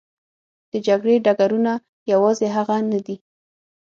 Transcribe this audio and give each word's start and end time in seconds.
د 0.71 0.73
جګړې 0.87 1.15
ډګرونه 1.25 1.73
یوازې 2.11 2.47
هغه 2.55 2.75
نه 2.91 2.99
دي. 3.05 3.15